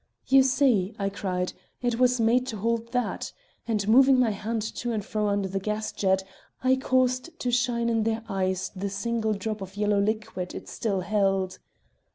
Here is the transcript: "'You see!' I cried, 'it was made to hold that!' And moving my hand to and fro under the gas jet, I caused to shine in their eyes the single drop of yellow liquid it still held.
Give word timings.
"'You 0.25 0.41
see!' 0.41 0.95
I 0.97 1.09
cried, 1.11 1.53
'it 1.83 1.99
was 1.99 2.19
made 2.19 2.47
to 2.47 2.57
hold 2.57 2.91
that!' 2.91 3.31
And 3.67 3.87
moving 3.87 4.17
my 4.19 4.31
hand 4.31 4.63
to 4.63 4.91
and 4.91 5.05
fro 5.05 5.27
under 5.27 5.47
the 5.47 5.59
gas 5.59 5.91
jet, 5.91 6.23
I 6.63 6.75
caused 6.77 7.39
to 7.39 7.51
shine 7.51 7.87
in 7.87 8.01
their 8.01 8.23
eyes 8.27 8.71
the 8.75 8.89
single 8.89 9.33
drop 9.33 9.61
of 9.61 9.77
yellow 9.77 9.99
liquid 9.99 10.55
it 10.55 10.67
still 10.67 11.01
held. 11.01 11.59